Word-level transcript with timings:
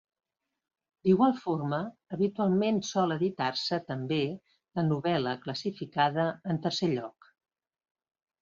D'igual 1.07 1.35
forma, 1.41 1.79
habitualment 2.17 2.79
sol 2.89 3.15
editar-se 3.17 3.79
també 3.91 4.19
la 4.81 4.87
novel·la 4.89 5.37
classificada 5.45 6.27
en 6.55 6.63
tercer 6.69 6.91
lloc. 6.99 7.33